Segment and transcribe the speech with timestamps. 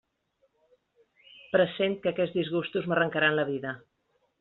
[1.53, 3.81] Pressent que aquests disgustos m'arrancaran la vida.